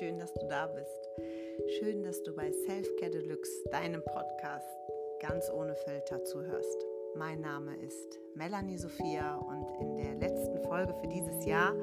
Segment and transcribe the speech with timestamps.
[0.00, 1.10] schön, dass du da bist.
[1.78, 4.66] Schön, dass du bei Self-Care Deluxe, deinem Podcast,
[5.20, 6.86] ganz ohne Filter zuhörst.
[7.16, 11.74] Mein Name ist Melanie Sophia und in der letzten Folge für dieses Jahr,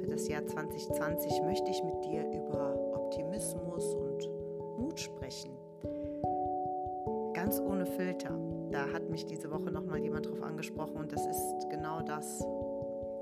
[0.00, 4.28] für das Jahr 2020, möchte ich mit dir über Optimismus und
[4.80, 5.56] Mut sprechen.
[7.34, 8.36] Ganz ohne Filter.
[8.72, 12.40] Da hat mich diese Woche nochmal jemand drauf angesprochen und das ist genau das.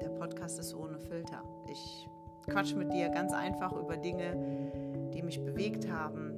[0.00, 1.42] Der Podcast ist ohne Filter.
[1.70, 2.08] Ich
[2.46, 6.32] quatsch mit dir ganz einfach über Dinge, die mich bewegt haben,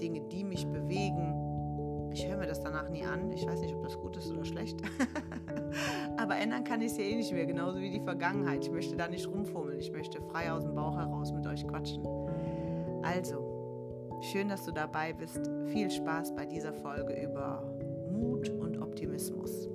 [0.00, 2.10] Dinge, die mich bewegen.
[2.12, 3.30] Ich höre mir das danach nie an.
[3.32, 4.80] Ich weiß nicht, ob das gut ist oder schlecht.
[6.16, 8.64] Aber ändern kann ich es ja eh nicht mehr, genauso wie die Vergangenheit.
[8.64, 9.78] Ich möchte da nicht rumfummeln.
[9.78, 12.04] Ich möchte frei aus dem Bauch heraus mit euch quatschen.
[13.02, 15.50] Also, schön, dass du dabei bist.
[15.66, 17.62] Viel Spaß bei dieser Folge über
[18.10, 19.69] Mut und Optimismus.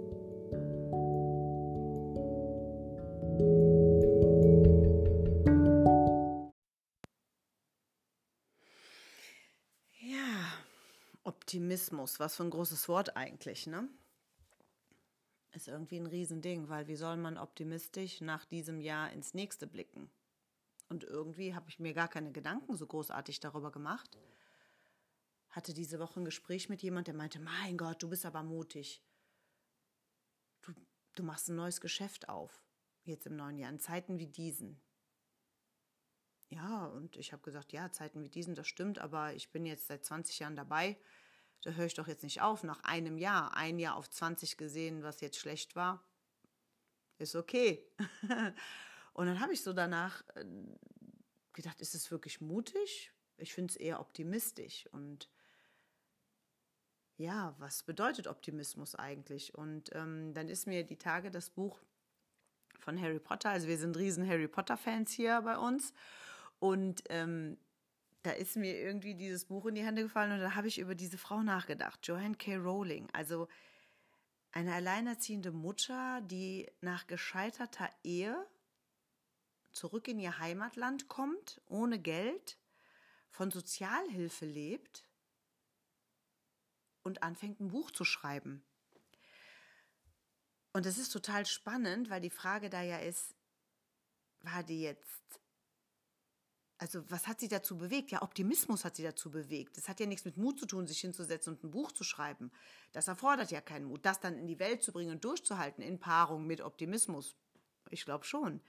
[11.56, 13.88] Optimismus, was für ein großes Wort eigentlich, ne?
[15.54, 20.12] Ist irgendwie ein Riesending, weil wie soll man optimistisch nach diesem Jahr ins nächste blicken?
[20.90, 24.18] Und irgendwie habe ich mir gar keine Gedanken so großartig darüber gemacht.
[25.50, 29.02] Hatte diese Woche ein Gespräch mit jemand, der meinte, mein Gott, du bist aber mutig.
[30.62, 30.74] Du,
[31.16, 32.66] du machst ein neues Geschäft auf,
[33.06, 34.82] jetzt im neuen Jahr, in Zeiten wie diesen.
[36.50, 39.88] Ja, und ich habe gesagt, ja, Zeiten wie diesen, das stimmt, aber ich bin jetzt
[39.88, 40.98] seit 20 Jahren dabei
[41.62, 42.64] da höre ich doch jetzt nicht auf.
[42.64, 46.04] Nach einem Jahr, ein Jahr auf 20 gesehen, was jetzt schlecht war,
[47.18, 47.86] ist okay.
[49.14, 50.46] Und dann habe ich so danach äh,
[51.54, 53.12] gedacht, ist es wirklich mutig?
[53.38, 54.88] Ich finde es eher optimistisch.
[54.92, 55.30] Und
[57.18, 59.56] ja, was bedeutet Optimismus eigentlich?
[59.56, 61.80] Und ähm, dann ist mir die Tage das Buch
[62.80, 65.94] von Harry Potter, also wir sind riesen Harry Potter-Fans hier bei uns.
[66.60, 67.58] Und ähm,
[68.26, 70.96] da ist mir irgendwie dieses Buch in die Hände gefallen und da habe ich über
[70.96, 72.56] diese Frau nachgedacht, Joanne K.
[72.56, 73.08] Rowling.
[73.14, 73.48] Also
[74.52, 78.48] eine alleinerziehende Mutter, die nach gescheiterter Ehe
[79.72, 82.58] zurück in ihr Heimatland kommt, ohne Geld,
[83.30, 85.06] von Sozialhilfe lebt
[87.04, 88.64] und anfängt ein Buch zu schreiben.
[90.74, 93.36] Und das ist total spannend, weil die Frage da ja ist,
[94.42, 95.40] war die jetzt
[96.78, 98.12] also was hat sie dazu bewegt?
[98.12, 99.78] Ja, Optimismus hat sie dazu bewegt.
[99.78, 102.52] Das hat ja nichts mit Mut zu tun, sich hinzusetzen und ein Buch zu schreiben.
[102.92, 104.06] Das erfordert ja keinen Mut.
[104.06, 107.36] Das dann in die Welt zu bringen und durchzuhalten in Paarung mit Optimismus.
[107.90, 108.62] Ich glaube schon.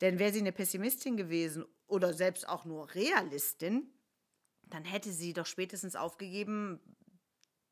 [0.00, 3.90] Denn wäre sie eine Pessimistin gewesen oder selbst auch nur Realistin,
[4.62, 6.80] dann hätte sie doch spätestens aufgegeben,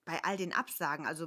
[0.05, 1.27] bei all den Absagen, also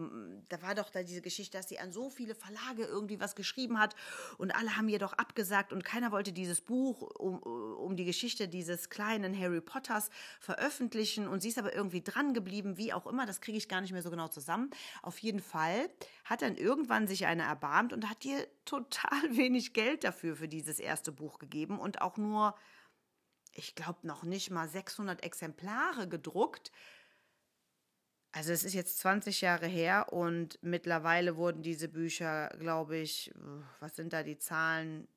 [0.50, 3.80] da war doch da diese Geschichte, dass sie an so viele Verlage irgendwie was geschrieben
[3.80, 3.96] hat
[4.38, 8.47] und alle haben ihr doch abgesagt und keiner wollte dieses Buch um, um die Geschichte
[8.47, 10.09] dieses kleinen Harry Potters
[10.40, 11.28] veröffentlichen.
[11.28, 13.91] Und sie ist aber irgendwie dran geblieben, wie auch immer, das kriege ich gar nicht
[13.91, 14.69] mehr so genau zusammen.
[15.02, 15.90] Auf jeden Fall
[16.24, 20.80] hat dann irgendwann sich eine erbarmt und hat ihr total wenig Geld dafür für dieses
[20.80, 22.56] erste Buch gegeben und auch nur,
[23.53, 26.72] ich glaube, noch nicht mal 600 Exemplare gedruckt
[28.35, 33.34] also es ist jetzt 20 Jahre her und mittlerweile wurden diese Bücher, glaube ich,
[33.79, 35.07] was sind da die Zahlen?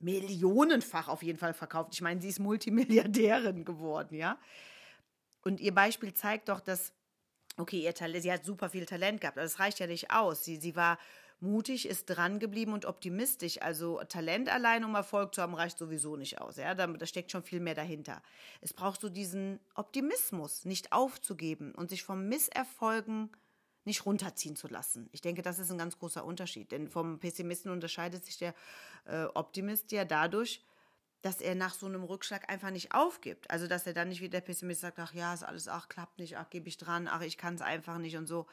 [0.00, 1.90] Millionenfach auf jeden Fall verkauft.
[1.92, 4.36] Ich meine, sie ist Multimilliardärin geworden, ja.
[5.44, 6.92] Und ihr Beispiel zeigt doch, dass,
[7.56, 10.44] okay, ihr Talent, sie hat super viel Talent gehabt, aber das reicht ja nicht aus.
[10.44, 10.98] Sie, sie war
[11.40, 13.60] mutig, ist dran geblieben und optimistisch.
[13.62, 16.56] Also Talent allein, um Erfolg zu haben, reicht sowieso nicht aus.
[16.56, 16.74] Ja?
[16.74, 18.22] Da, da steckt schon viel mehr dahinter.
[18.60, 23.30] Es braucht so diesen Optimismus, nicht aufzugeben und sich vom Misserfolgen
[23.84, 25.08] nicht runterziehen zu lassen.
[25.12, 26.70] Ich denke, das ist ein ganz großer Unterschied.
[26.72, 28.54] Denn vom Pessimisten unterscheidet sich der
[29.06, 30.62] äh, Optimist ja dadurch,
[31.22, 33.50] dass er nach so einem Rückschlag einfach nicht aufgibt.
[33.50, 36.18] Also, dass er dann nicht wie der Pessimist sagt, ach ja, ist alles, ach, klappt
[36.18, 38.46] nicht, ach, gebe ich dran, ach, ich kann es einfach nicht und so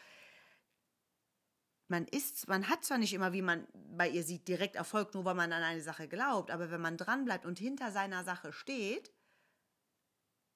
[1.89, 5.25] man ist, man hat zwar nicht immer, wie man bei ihr sieht, direkt Erfolg, nur
[5.25, 9.11] weil man an eine Sache glaubt, aber wenn man dranbleibt und hinter seiner Sache steht,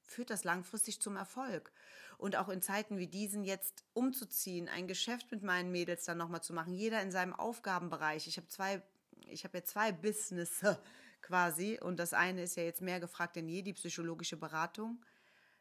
[0.03, 1.71] führt das langfristig zum Erfolg.
[2.17, 6.43] Und auch in Zeiten wie diesen jetzt umzuziehen, ein Geschäft mit meinen Mädels dann nochmal
[6.43, 8.27] zu machen, jeder in seinem Aufgabenbereich.
[8.27, 8.83] Ich habe zwei,
[9.27, 10.61] ich habe ja zwei Business
[11.21, 15.03] quasi und das eine ist ja jetzt mehr gefragt denn je, die psychologische Beratung.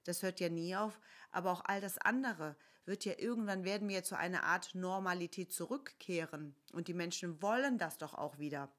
[0.05, 1.01] Das hört ja nie auf.
[1.31, 6.55] Aber auch all das andere wird ja irgendwann werden wir zu einer Art Normalität zurückkehren.
[6.73, 8.71] Und die Menschen wollen das doch auch wieder.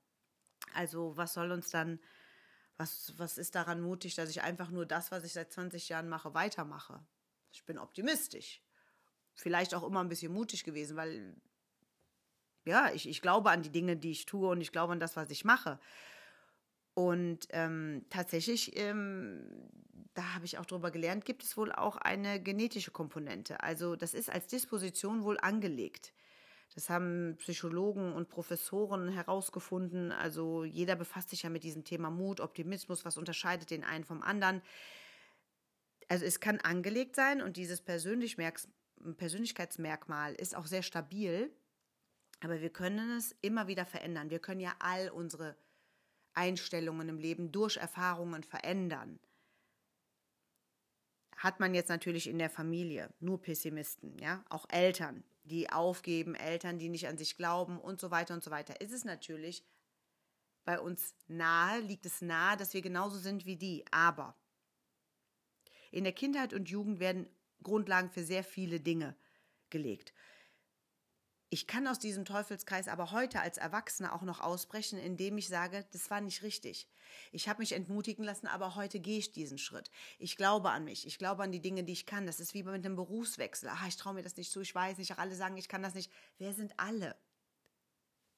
[0.73, 1.99] Also was soll uns dann,
[2.77, 6.09] was, was ist daran mutig, dass ich einfach nur das, was ich seit 20 Jahren
[6.09, 6.99] mache, weitermache?
[7.51, 8.61] Ich bin optimistisch.
[9.33, 11.35] Vielleicht auch immer ein bisschen mutig gewesen, weil
[12.65, 15.15] ja, ich, ich glaube an die Dinge, die ich tue und ich glaube an das,
[15.15, 15.79] was ich mache.
[16.93, 19.69] Und ähm, tatsächlich, ähm,
[20.13, 23.63] da habe ich auch drüber gelernt, gibt es wohl auch eine genetische Komponente.
[23.63, 26.13] Also das ist als Disposition wohl angelegt.
[26.73, 30.11] Das haben Psychologen und Professoren herausgefunden.
[30.11, 34.21] Also jeder befasst sich ja mit diesem Thema Mut, Optimismus, was unterscheidet den einen vom
[34.21, 34.61] anderen.
[36.07, 41.51] Also es kann angelegt sein und dieses Persönlichkeitsmerkmal ist auch sehr stabil.
[42.41, 44.29] Aber wir können es immer wieder verändern.
[44.29, 45.57] Wir können ja all unsere
[46.33, 49.19] Einstellungen im Leben durch Erfahrungen verändern.
[51.37, 56.77] Hat man jetzt natürlich in der Familie nur Pessimisten, ja, auch Eltern, die aufgeben, Eltern,
[56.77, 59.63] die nicht an sich glauben und so weiter und so weiter, ist es natürlich
[60.65, 63.83] bei uns nahe, liegt es nahe, dass wir genauso sind wie die.
[63.91, 64.35] Aber
[65.89, 67.27] in der Kindheit und Jugend werden
[67.63, 69.15] Grundlagen für sehr viele Dinge
[69.69, 70.13] gelegt.
[71.53, 75.85] Ich kann aus diesem Teufelskreis aber heute als Erwachsener auch noch ausbrechen, indem ich sage,
[75.91, 76.87] das war nicht richtig.
[77.33, 79.91] Ich habe mich entmutigen lassen, aber heute gehe ich diesen Schritt.
[80.17, 82.25] Ich glaube an mich, ich glaube an die Dinge, die ich kann.
[82.25, 83.67] Das ist wie mit einem Berufswechsel.
[83.67, 85.93] Ah, ich traue mir das nicht zu, ich weiß nicht, alle sagen, ich kann das
[85.93, 86.09] nicht.
[86.37, 87.17] Wer sind alle?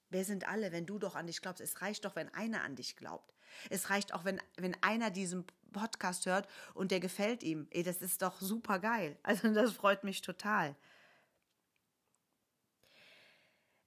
[0.10, 1.62] Wer sind alle, wenn du doch an dich glaubst?
[1.62, 3.31] Es reicht doch, wenn einer an dich glaubt.
[3.69, 7.68] Es reicht auch, wenn, wenn einer diesen Podcast hört und der gefällt ihm.
[7.69, 9.19] Ey, das ist doch super geil.
[9.21, 10.75] Also das freut mich total.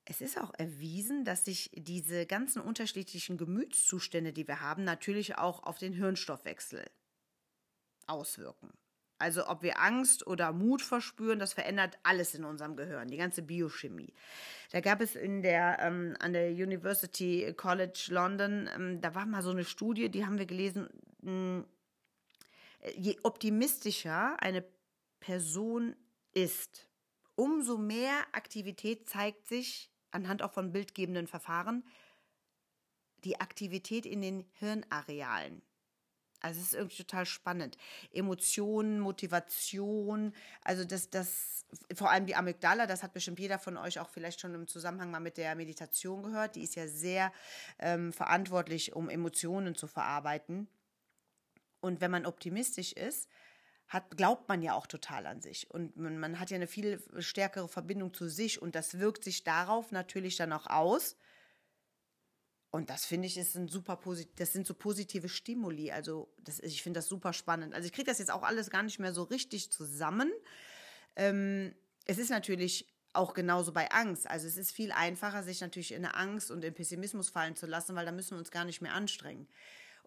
[0.09, 5.65] Es ist auch erwiesen, dass sich diese ganzen unterschiedlichen Gemütszustände, die wir haben, natürlich auch
[5.65, 6.89] auf den Hirnstoffwechsel
[8.07, 8.71] auswirken.
[9.19, 13.43] Also ob wir Angst oder Mut verspüren, das verändert alles in unserem Gehirn, die ganze
[13.43, 14.13] Biochemie.
[14.71, 19.43] Da gab es in der ähm, an der University College London, ähm, da war mal
[19.43, 20.89] so eine Studie, die haben wir gelesen.
[21.23, 21.65] Mh, hm,
[22.95, 24.65] je optimistischer eine
[25.19, 25.97] Person
[26.35, 26.89] ist,
[27.35, 31.85] umso mehr Aktivität zeigt sich anhand auch von bildgebenden Verfahren
[33.25, 35.63] die Aktivität in den Hirnarealen.
[36.41, 37.77] Also es ist irgendwie total spannend.
[38.13, 40.33] Emotionen, Motivation,
[40.63, 41.65] also das, das,
[41.95, 45.11] vor allem die Amygdala, das hat bestimmt jeder von euch auch vielleicht schon im Zusammenhang
[45.11, 46.57] mal mit der Meditation gehört.
[46.57, 47.33] Die ist ja sehr
[47.79, 50.69] ähm, verantwortlich, um Emotionen zu verarbeiten.
[51.81, 53.29] Und wenn man optimistisch ist,
[53.89, 55.71] hat, glaubt man ja auch total an sich.
[55.71, 59.45] Und man, man hat ja eine viel stärkere Verbindung zu sich und das wirkt sich
[59.45, 61.17] darauf natürlich dann auch aus.
[62.71, 63.99] Und das finde ich, ist ein super
[64.37, 65.93] das sind so positive Stimuli.
[65.93, 67.75] Also das, ich finde das super spannend.
[67.75, 70.31] Also ich kriege das jetzt auch alles gar nicht mehr so richtig zusammen.
[71.15, 71.75] Ähm,
[72.05, 74.29] es ist natürlich auch genauso bei Angst.
[74.29, 77.67] Also es ist viel einfacher, sich natürlich in eine Angst und in Pessimismus fallen zu
[77.67, 79.49] lassen, weil da müssen wir uns gar nicht mehr anstrengen.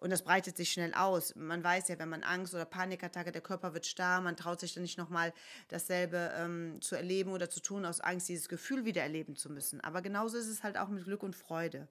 [0.00, 1.34] Und das breitet sich schnell aus.
[1.36, 4.72] Man weiß ja, wenn man Angst oder Panikattacke, der Körper wird starr, man traut sich
[4.72, 5.34] dann nicht nochmal
[5.68, 9.80] dasselbe ähm, zu erleben oder zu tun, aus Angst dieses Gefühl wieder erleben zu müssen.
[9.82, 11.86] Aber genauso ist es halt auch mit Glück und Freude.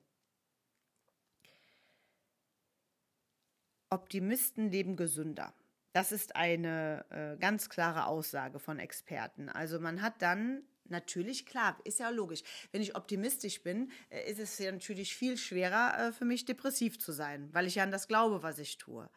[3.92, 5.54] Optimisten leben gesünder.
[5.94, 9.50] Das ist eine äh, ganz klare Aussage von Experten.
[9.50, 12.42] Also man hat dann Natürlich, klar, ist ja logisch.
[12.72, 17.00] Wenn ich optimistisch bin, äh, ist es ja natürlich viel schwerer äh, für mich, depressiv
[17.00, 19.10] zu sein, weil ich ja an das glaube, was ich tue.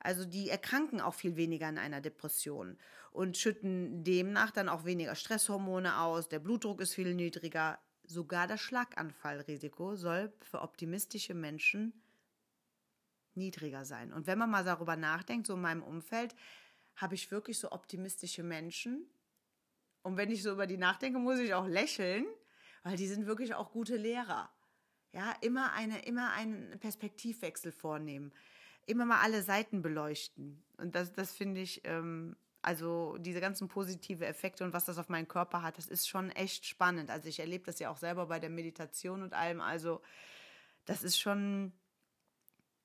[0.00, 2.76] Also die erkranken auch viel weniger an einer Depression
[3.10, 7.78] und schütten demnach dann auch weniger Stresshormone aus, der Blutdruck ist viel niedriger.
[8.06, 11.94] Sogar das Schlaganfallrisiko soll für optimistische Menschen
[13.34, 14.12] niedriger sein.
[14.12, 16.34] Und wenn man mal darüber nachdenkt, so in meinem Umfeld,
[16.96, 19.06] habe ich wirklich so optimistische Menschen,
[20.04, 22.26] und wenn ich so über die nachdenke, muss ich auch lächeln,
[22.82, 24.50] weil die sind wirklich auch gute Lehrer.
[25.12, 28.30] Ja, immer eine, immer einen Perspektivwechsel vornehmen,
[28.84, 30.62] immer mal alle Seiten beleuchten.
[30.76, 35.08] Und das, das finde ich, ähm, also diese ganzen positive Effekte und was das auf
[35.08, 37.10] meinen Körper hat, das ist schon echt spannend.
[37.10, 39.62] Also ich erlebe das ja auch selber bei der Meditation und allem.
[39.62, 40.02] Also
[40.84, 41.72] das ist schon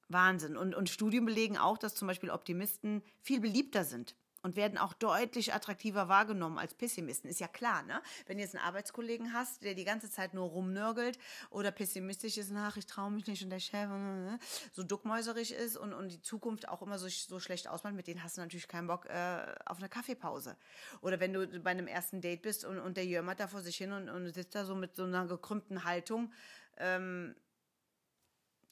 [0.08, 0.56] Wahnsinn.
[0.56, 4.94] Und, und Studien belegen auch, dass zum Beispiel Optimisten viel beliebter sind und werden auch
[4.94, 7.30] deutlich attraktiver wahrgenommen als Pessimisten.
[7.30, 8.02] Ist ja klar, ne?
[8.26, 11.20] Wenn du jetzt einen Arbeitskollegen hast, der die ganze Zeit nur rumnörgelt
[11.50, 13.90] oder pessimistisch ist, nach ich traue mich nicht und der Chef
[14.74, 18.24] so duckmäuserig ist und, und die Zukunft auch immer so, so schlecht ausmacht, mit denen
[18.24, 20.56] hast du natürlich keinen Bock äh, auf eine Kaffeepause.
[21.02, 23.78] Oder wenn du bei einem ersten Date bist und, und der jömmert da vor sich
[23.78, 26.32] hin und, und sitzt da so mit so einer gekrümmten Haltung,
[26.78, 27.36] ähm,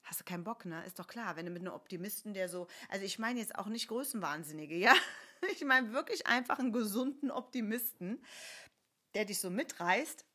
[0.04, 0.86] hast du keinen Bock, ne?
[0.86, 3.68] Ist doch klar, wenn du mit einem Optimisten, der so, also ich meine jetzt auch
[3.68, 4.94] nicht Größenwahnsinnige, ja?
[5.51, 8.24] Ich meine wirklich einfach einen gesunden Optimisten,
[9.13, 10.25] der dich so mitreißt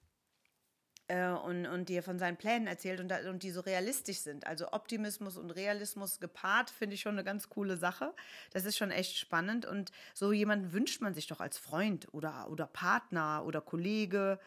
[1.09, 4.47] äh, und, und dir von seinen Plänen erzählt und, und die so realistisch sind.
[4.47, 8.15] Also Optimismus und Realismus gepaart finde ich schon eine ganz coole Sache.
[8.53, 12.49] Das ist schon echt spannend und so jemanden wünscht man sich doch als Freund oder,
[12.51, 14.39] oder Partner oder Kollege.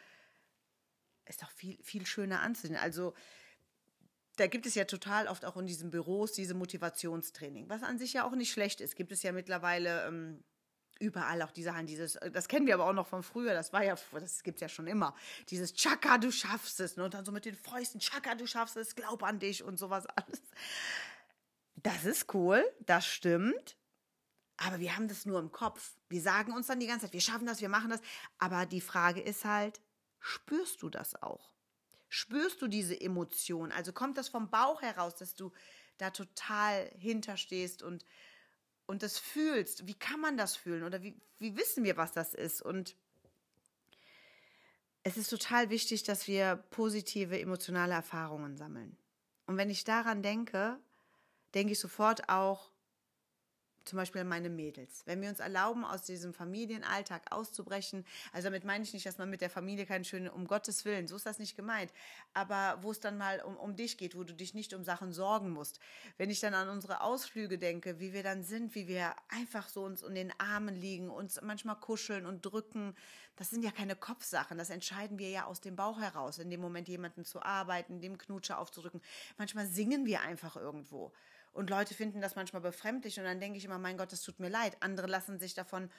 [1.25, 2.79] Ist doch viel, viel schöner anzusehen.
[2.79, 3.13] Also
[4.36, 8.13] da gibt es ja total oft auch in diesen Büros diese Motivationstraining, was an sich
[8.13, 8.96] ja auch nicht schlecht ist.
[8.96, 10.44] Gibt es ja mittlerweile ähm,
[11.00, 13.84] überall auch diese Hand, dieses, das kennen wir aber auch noch von früher, das war
[13.84, 15.13] ja, das gibt es ja schon immer,
[15.50, 17.04] dieses Chaka, du schaffst es, ne?
[17.04, 20.06] und dann so mit den Fäusten, Chaka, du schaffst es, glaub an dich und sowas
[20.06, 20.42] alles.
[21.75, 23.77] Das ist cool, das stimmt,
[24.58, 25.98] aber wir haben das nur im Kopf.
[26.08, 28.01] Wir sagen uns dann die ganze Zeit, wir schaffen das, wir machen das,
[28.38, 29.82] aber die Frage ist halt,
[30.20, 31.54] spürst du das auch?
[32.15, 33.74] Spürst du diese Emotion?
[33.74, 35.51] Also kommt das vom Bauch heraus, dass du
[35.98, 38.05] da total hinterstehst und,
[38.86, 39.86] und das fühlst?
[39.86, 40.84] Wie kann man das fühlen?
[40.84, 42.62] Oder wie, wie wissen wir, was das ist?
[42.62, 42.95] Und
[45.03, 48.95] es ist total wichtig, dass wir positive emotionale Erfahrungen sammeln.
[49.45, 50.79] Und wenn ich daran denke,
[51.53, 52.72] denke ich sofort auch
[53.86, 55.04] zum Beispiel meine Mädels.
[55.06, 59.30] Wenn wir uns erlauben, aus diesem Familienalltag auszubrechen, also damit meine ich nicht, dass man
[59.30, 61.92] mit der Familie keinen schönen, um Gottes Willen, so ist das nicht gemeint,
[62.34, 65.13] aber wo es dann mal um, um dich geht, wo du dich nicht um Sachen
[65.13, 65.80] sorgen musst.
[66.18, 69.84] Wenn ich dann an unsere Ausflüge denke, wie wir dann sind, wie wir einfach so
[69.84, 72.96] uns in den Armen liegen, uns manchmal kuscheln und drücken,
[73.36, 76.62] das sind ja keine Kopfsachen, das entscheiden wir ja aus dem Bauch heraus, in dem
[76.62, 79.01] Moment jemanden zu arbeiten, dem Knutscher aufzudrücken.
[79.38, 81.12] Manchmal singen wir einfach irgendwo.
[81.55, 84.41] Und Leute finden das manchmal befremdlich und dann denke ich immer, mein Gott, das tut
[84.41, 84.75] mir leid.
[84.81, 85.89] Andere lassen sich davon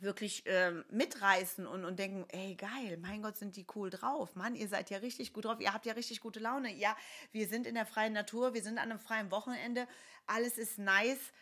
[0.00, 4.34] wirklich ähm, mitreißen und, und denken, ey, geil, mein Gott, sind die cool drauf.
[4.34, 6.74] Mann, ihr seid ja richtig gut drauf, ihr habt ja richtig gute Laune.
[6.74, 6.96] Ja,
[7.30, 9.86] wir sind in der freien Natur, wir sind an einem freien Wochenende,
[10.26, 11.32] alles ist nice.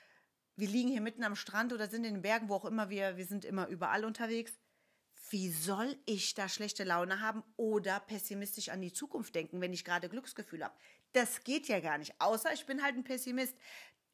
[0.56, 3.16] Wir liegen hier mitten am Strand oder sind in den Bergen, wo auch immer wir,
[3.16, 4.52] wir sind immer überall unterwegs.
[5.30, 9.82] Wie soll ich da schlechte Laune haben oder pessimistisch an die Zukunft denken, wenn ich
[9.82, 10.74] gerade Glücksgefühl habe?
[11.12, 12.14] Das geht ja gar nicht.
[12.18, 13.56] Außer ich bin halt ein Pessimist.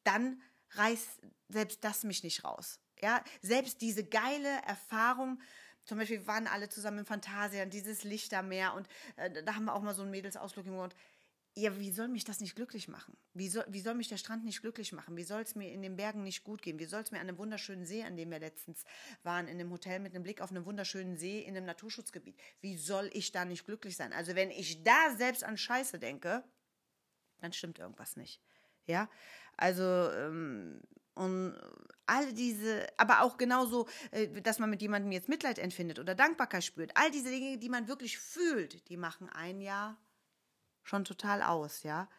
[0.03, 0.41] Dann
[0.71, 2.79] reißt selbst das mich nicht raus.
[3.01, 5.41] Ja, selbst diese geile Erfahrung,
[5.85, 9.81] zum Beispiel waren alle zusammen im Phantasian, dieses Lichtermeer und äh, da haben wir auch
[9.81, 10.95] mal so einen Mädelsausflug gemacht.
[11.55, 13.17] Ja, wie soll mich das nicht glücklich machen?
[13.33, 15.17] Wie soll, wie soll mich der Strand nicht glücklich machen?
[15.17, 16.77] Wie soll es mir in den Bergen nicht gut gehen?
[16.77, 18.83] Wie soll es mir an einem wunderschönen See, an dem wir letztens
[19.23, 22.77] waren, in einem Hotel mit einem Blick auf einen wunderschönen See in einem Naturschutzgebiet, wie
[22.77, 24.13] soll ich da nicht glücklich sein?
[24.13, 26.43] Also wenn ich da selbst an Scheiße denke,
[27.39, 28.41] dann stimmt irgendwas nicht.
[28.85, 29.09] Ja,
[29.57, 30.81] also ähm,
[31.15, 31.55] und
[32.05, 36.63] all diese, aber auch genauso, äh, dass man mit jemandem jetzt Mitleid empfindet oder Dankbarkeit
[36.63, 39.97] spürt, all diese Dinge, die man wirklich fühlt, die machen ein Jahr
[40.81, 42.09] schon total aus, ja.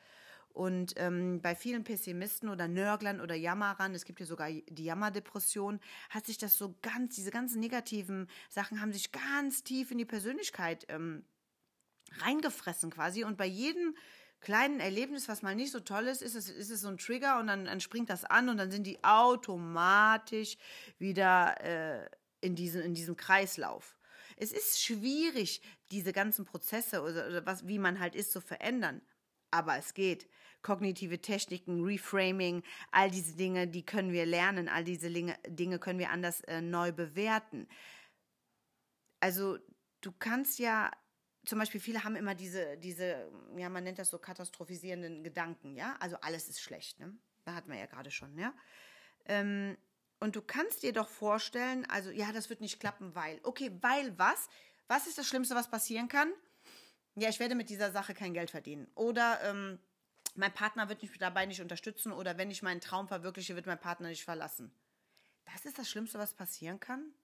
[0.52, 5.80] Und ähm, bei vielen Pessimisten oder Nörglern oder Jammerern, es gibt ja sogar die Jammerdepression,
[6.10, 10.04] hat sich das so ganz, diese ganzen negativen Sachen haben sich ganz tief in die
[10.04, 11.24] Persönlichkeit ähm,
[12.18, 13.24] reingefressen quasi.
[13.24, 13.94] Und bei jedem
[14.40, 17.38] kleinen Erlebnis, was mal nicht so toll ist, ist es, ist es so ein Trigger
[17.38, 20.56] und dann, dann springt das an und dann sind die automatisch
[20.98, 22.08] wieder äh,
[22.40, 23.98] in, diesem, in diesem Kreislauf.
[24.36, 29.02] Es ist schwierig, diese ganzen Prozesse oder, oder was, wie man halt ist, zu verändern.
[29.50, 30.28] Aber es geht.
[30.62, 36.10] Kognitive Techniken, Reframing, all diese Dinge, die können wir lernen, all diese Dinge, können wir
[36.10, 37.66] anders äh, neu bewerten.
[39.20, 39.58] Also
[40.02, 40.90] du kannst ja
[41.46, 45.96] zum Beispiel viele haben immer diese, diese, ja, man nennt das so katastrophisierenden Gedanken, ja.
[46.00, 47.16] Also alles ist schlecht, ne?
[47.44, 48.52] Da hatten wir ja gerade schon, ja.
[49.26, 49.76] Ähm,
[50.18, 53.40] und du kannst dir doch vorstellen, also ja, das wird nicht klappen, weil.
[53.42, 54.48] Okay, weil was?
[54.86, 56.30] Was ist das Schlimmste, was passieren kann?
[57.16, 58.86] Ja, ich werde mit dieser Sache kein Geld verdienen.
[58.94, 59.78] Oder ähm,
[60.34, 62.12] mein Partner wird mich dabei nicht unterstützen.
[62.12, 64.72] Oder wenn ich meinen Traum verwirkliche, wird mein Partner nicht verlassen.
[65.46, 67.14] Das ist das Schlimmste, was passieren kann?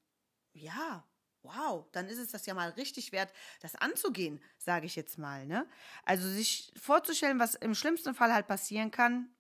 [0.53, 1.07] Ja,
[1.47, 5.47] wow, dann ist es das ja mal richtig wert, das anzugehen, sage ich jetzt mal.
[5.47, 5.67] Ne?
[6.05, 9.31] Also sich vorzustellen, was im schlimmsten Fall halt passieren kann,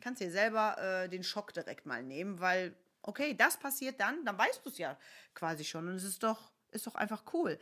[0.00, 4.38] kannst dir selber äh, den Schock direkt mal nehmen, weil, okay, das passiert dann, dann
[4.38, 4.98] weißt du es ja
[5.34, 7.58] quasi schon und es ist doch, ist doch einfach cool.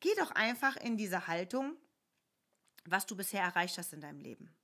[0.00, 1.76] Geh doch einfach in diese Haltung,
[2.84, 4.54] was du bisher erreicht hast in deinem Leben.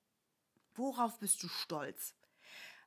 [0.74, 2.14] Worauf bist du stolz?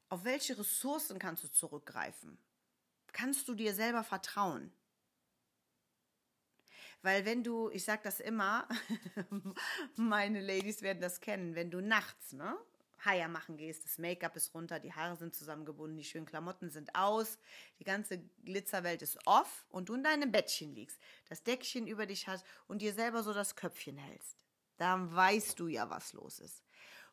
[0.09, 2.39] Auf welche Ressourcen kannst du zurückgreifen?
[3.11, 4.71] Kannst du dir selber vertrauen?
[7.01, 8.67] Weil wenn du, ich sag das immer,
[9.95, 12.57] meine Ladies werden das kennen, wenn du nachts, ne?
[13.05, 16.93] Haier machen gehst, das Make-up ist runter, die Haare sind zusammengebunden, die schönen Klamotten sind
[16.95, 17.37] aus,
[17.79, 22.27] die ganze Glitzerwelt ist off und du in deinem Bettchen liegst, das Deckchen über dich
[22.27, 24.45] hast und dir selber so das Köpfchen hältst.
[24.75, 26.61] Dann weißt du ja, was los ist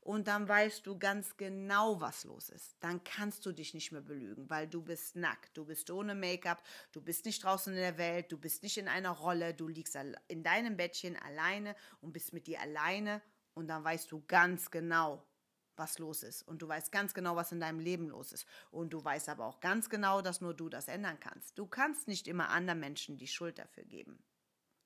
[0.06, 2.76] und dann weißt du ganz genau, was los ist.
[2.78, 6.62] Dann kannst du dich nicht mehr belügen, weil du bist nackt, du bist ohne Make-up,
[6.92, 9.98] du bist nicht draußen in der Welt, du bist nicht in einer Rolle, du liegst
[10.28, 13.20] in deinem Bettchen alleine und bist mit dir alleine
[13.54, 15.26] und dann weißt du ganz genau,
[15.74, 18.92] was los ist und du weißt ganz genau, was in deinem Leben los ist und
[18.92, 21.58] du weißt aber auch ganz genau, dass nur du das ändern kannst.
[21.58, 24.22] Du kannst nicht immer anderen Menschen die Schuld dafür geben.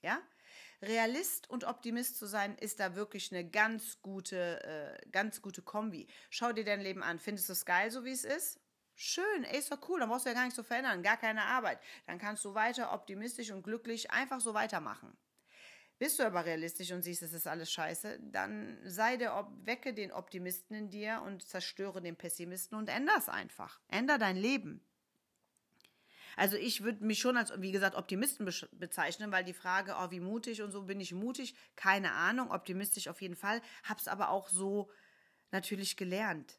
[0.00, 0.18] Ja?
[0.82, 6.06] Realist und Optimist zu sein, ist da wirklich eine ganz gute, äh, ganz gute Kombi.
[6.30, 7.18] Schau dir dein Leben an.
[7.18, 8.60] Findest du es geil, so wie es ist?
[8.94, 11.44] Schön, ey, ist doch cool, dann brauchst du ja gar nichts zu verändern, gar keine
[11.44, 11.80] Arbeit.
[12.06, 15.16] Dann kannst du weiter optimistisch und glücklich einfach so weitermachen.
[15.98, 20.12] Bist du aber realistisch und siehst, es ist alles scheiße, dann sei der, wecke den
[20.12, 23.80] Optimisten in dir und zerstöre den Pessimisten und änder es einfach.
[23.88, 24.82] Änder dein Leben.
[26.40, 30.20] Also ich würde mich schon als, wie gesagt, Optimisten bezeichnen, weil die Frage, oh, wie
[30.20, 34.48] mutig und so bin ich mutig, keine Ahnung, optimistisch auf jeden Fall, hab's aber auch
[34.48, 34.90] so
[35.50, 36.58] natürlich gelernt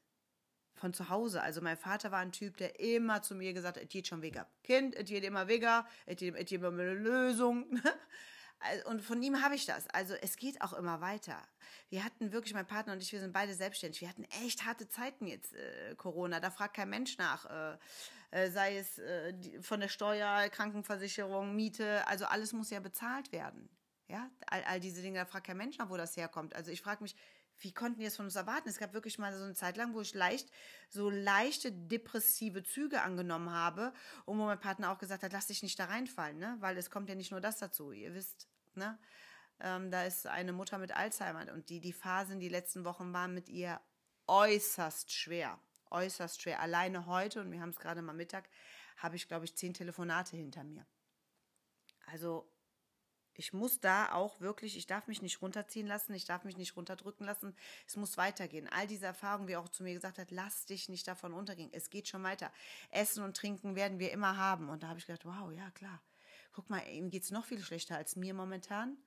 [0.75, 1.41] von zu Hause.
[1.41, 4.21] Also mein Vater war ein Typ, der immer zu mir gesagt hat, es geht schon
[4.21, 4.39] Weg.
[4.63, 5.65] Kind, es geht immer Weg
[6.05, 7.81] es geht, es immer eine Lösung.
[8.85, 9.87] Und von ihm habe ich das.
[9.89, 11.41] Also es geht auch immer weiter.
[11.89, 14.01] Wir hatten wirklich, mein Partner und ich, wir sind beide selbstständig.
[14.01, 16.39] Wir hatten echt harte Zeiten jetzt, äh, Corona.
[16.39, 17.45] Da fragt kein Mensch nach.
[17.45, 17.77] Äh,
[18.31, 22.07] sei es äh, von der Steuer, Krankenversicherung, Miete.
[22.07, 23.69] Also alles muss ja bezahlt werden.
[24.07, 26.55] Ja, all, all diese Dinge, da fragt kein Mensch nach, wo das herkommt.
[26.55, 27.15] Also ich frage mich,
[27.59, 28.69] wie konnten die es von uns erwarten?
[28.69, 30.49] Es gab wirklich mal so eine Zeit lang, wo ich leicht,
[30.89, 33.93] so leichte depressive Züge angenommen habe
[34.25, 36.57] und wo mein Partner auch gesagt hat, lass dich nicht da reinfallen, ne?
[36.59, 37.91] Weil es kommt ja nicht nur das dazu.
[37.91, 38.97] Ihr wisst, ne?
[39.59, 43.33] Ähm, da ist eine Mutter mit Alzheimer und die, die Phasen, die letzten Wochen waren
[43.33, 43.79] mit ihr
[44.27, 45.59] äußerst schwer.
[45.91, 46.59] Äußerst schwer.
[46.59, 48.49] Alleine heute, und wir haben es gerade mal Mittag,
[48.97, 50.85] habe ich, glaube ich, zehn Telefonate hinter mir.
[52.07, 52.51] Also
[53.33, 56.75] ich muss da auch wirklich, ich darf mich nicht runterziehen lassen, ich darf mich nicht
[56.75, 57.55] runterdrücken lassen.
[57.87, 58.67] Es muss weitergehen.
[58.67, 61.69] All diese Erfahrungen, wie er auch zu mir gesagt hat, lass dich nicht davon untergehen.
[61.71, 62.51] Es geht schon weiter.
[62.91, 64.69] Essen und Trinken werden wir immer haben.
[64.69, 66.01] Und da habe ich gedacht, wow, ja klar.
[66.51, 68.97] Guck mal, ihm geht es noch viel schlechter als mir momentan.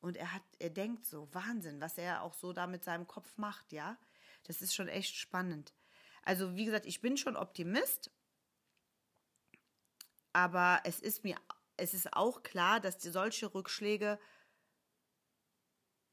[0.00, 3.36] Und er hat, er denkt so, Wahnsinn, was er auch so da mit seinem Kopf
[3.36, 3.98] macht, ja.
[4.44, 5.74] Das ist schon echt spannend.
[6.24, 8.10] Also, wie gesagt, ich bin schon Optimist,
[10.32, 11.36] aber es ist mir
[11.76, 14.18] es ist auch klar, dass solche Rückschläge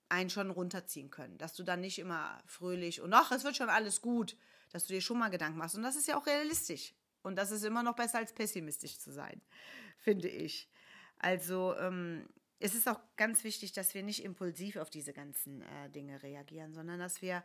[0.09, 1.37] einen schon runterziehen können.
[1.37, 4.35] Dass du dann nicht immer fröhlich und ach, es wird schon alles gut,
[4.71, 5.75] dass du dir schon mal Gedanken machst.
[5.75, 6.93] Und das ist ja auch realistisch.
[7.21, 9.41] Und das ist immer noch besser als pessimistisch zu sein,
[9.99, 10.69] finde ich.
[11.19, 12.27] Also ähm,
[12.59, 16.73] es ist auch ganz wichtig, dass wir nicht impulsiv auf diese ganzen äh, Dinge reagieren,
[16.73, 17.43] sondern dass wir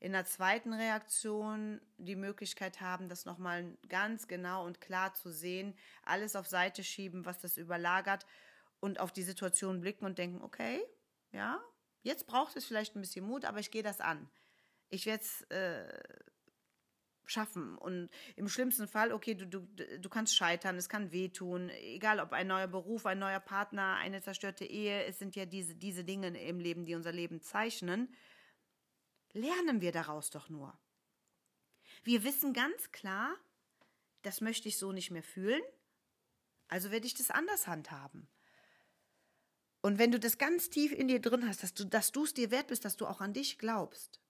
[0.00, 5.74] in der zweiten Reaktion die Möglichkeit haben, das nochmal ganz genau und klar zu sehen,
[6.04, 8.24] alles auf Seite schieben, was das überlagert
[8.80, 10.80] und auf die Situation blicken und denken, okay,
[11.32, 11.60] ja,
[12.02, 14.30] jetzt braucht es vielleicht ein bisschen Mut, aber ich gehe das an.
[14.88, 16.02] Ich werde es äh,
[17.24, 17.76] schaffen.
[17.76, 22.32] Und im schlimmsten Fall, okay, du, du, du kannst scheitern, es kann wehtun, egal ob
[22.32, 26.28] ein neuer Beruf, ein neuer Partner, eine zerstörte Ehe, es sind ja diese, diese Dinge
[26.40, 28.08] im Leben, die unser Leben zeichnen
[29.40, 30.78] lernen wir daraus doch nur.
[32.04, 33.36] Wir wissen ganz klar,
[34.22, 35.62] das möchte ich so nicht mehr fühlen,
[36.68, 38.28] also werde ich das anders handhaben.
[39.80, 42.50] Und wenn du das ganz tief in dir drin hast, dass du dass es dir
[42.50, 44.20] wert bist, dass du auch an dich glaubst,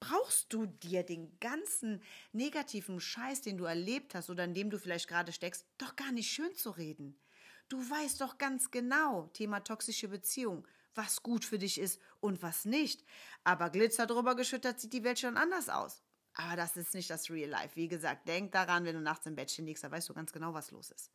[0.00, 4.78] brauchst du dir den ganzen negativen Scheiß, den du erlebt hast oder in dem du
[4.78, 7.20] vielleicht gerade steckst, doch gar nicht schön zu reden.
[7.68, 12.64] Du weißt doch ganz genau, Thema toxische Beziehung, was gut für dich ist und was
[12.64, 13.04] nicht.
[13.44, 16.02] Aber Glitzer drüber geschüttert sieht die Welt schon anders aus.
[16.34, 17.76] Aber das ist nicht das Real Life.
[17.76, 20.54] Wie gesagt, denk daran, wenn du nachts im Bettchen liegst, da weißt du ganz genau,
[20.54, 21.10] was los ist.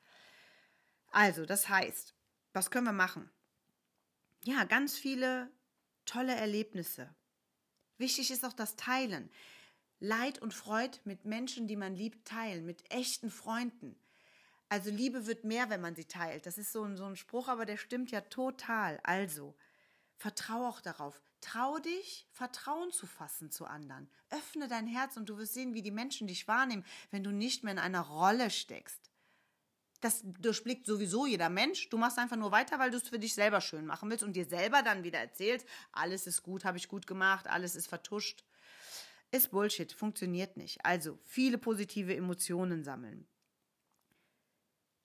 [1.07, 2.13] Also, das heißt,
[2.53, 3.29] was können wir machen?
[4.43, 5.49] Ja, ganz viele
[6.05, 7.13] tolle Erlebnisse.
[7.97, 9.29] Wichtig ist auch das Teilen.
[9.99, 13.97] Leid und Freud mit Menschen, die man liebt, teilen, mit echten Freunden.
[14.67, 16.45] Also Liebe wird mehr, wenn man sie teilt.
[16.45, 18.99] Das ist so ein, so ein Spruch, aber der stimmt ja total.
[19.03, 19.55] Also,
[20.17, 21.21] vertraue auch darauf.
[21.41, 24.09] Trau dich, Vertrauen zu fassen zu anderen.
[24.29, 27.63] Öffne dein Herz und du wirst sehen, wie die Menschen dich wahrnehmen, wenn du nicht
[27.63, 29.11] mehr in einer Rolle steckst.
[30.01, 31.89] Das durchblickt sowieso jeder Mensch.
[31.89, 34.33] Du machst einfach nur weiter, weil du es für dich selber schön machen willst und
[34.33, 38.43] dir selber dann wieder erzählst, alles ist gut, habe ich gut gemacht, alles ist vertuscht.
[39.31, 40.85] Ist Bullshit, funktioniert nicht.
[40.85, 43.27] Also viele positive Emotionen sammeln.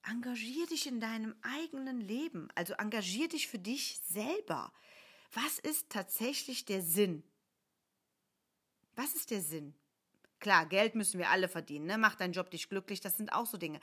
[0.02, 2.48] Engagier dich in deinem eigenen Leben.
[2.54, 4.72] Also engagier dich für dich selber.
[5.32, 7.22] Was ist tatsächlich der Sinn?
[8.96, 9.74] Was ist der Sinn?
[10.40, 11.86] Klar, Geld müssen wir alle verdienen.
[11.86, 11.98] Ne?
[11.98, 13.00] Mach deinen Job dich glücklich.
[13.00, 13.80] Das sind auch so Dinge.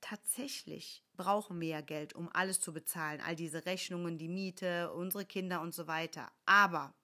[0.00, 3.22] Tatsächlich brauchen wir ja Geld, um alles zu bezahlen.
[3.22, 6.30] All diese Rechnungen, die Miete, unsere Kinder und so weiter.
[6.44, 6.94] Aber